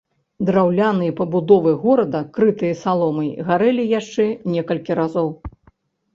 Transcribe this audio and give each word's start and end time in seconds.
Драўляныя 0.47 1.11
пабудовы 1.19 1.73
горада 1.83 2.21
крытыя 2.39 2.79
саломай 2.81 3.29
гарэлі 3.51 3.87
яшчэ 3.99 4.27
некалькі 4.57 4.91
разоў. 5.03 5.33